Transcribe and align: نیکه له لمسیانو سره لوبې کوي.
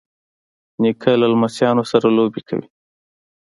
نیکه 0.81 1.11
له 1.21 1.27
لمسیانو 1.33 1.83
سره 1.91 2.07
لوبې 2.17 2.41
کوي. 2.47 2.67